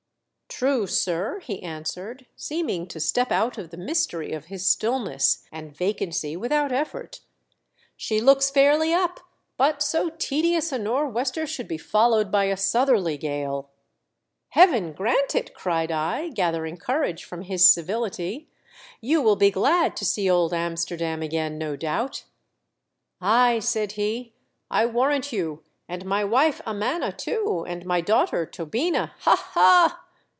[0.53, 5.75] "True, sir," he answered, seeming to step out of the mystery of his stillness and
[5.75, 7.21] vacancy without effort."
[7.97, 9.19] She looks fairly up•
[9.57, 13.69] but so tedious a nor' wester should be follovv^ed by a southerly gale!"
[14.49, 16.85] "Heaven grant it!" cried I, gathering 2Tb THE DEATH SHIP.
[16.85, 18.47] courage from his civility."
[19.01, 22.25] You will be glad to see old Amsterdam again, no doubt!"
[23.21, 24.33] "Ay," said he,
[24.69, 29.35] "I warrant you; and my wife, Amana, too, and my daughter, Tobina, Ha!
[29.53, 30.01] ha!"